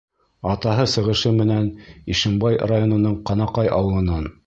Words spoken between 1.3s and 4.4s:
менән Ишембай районының Ҡанаҡай ауылынан.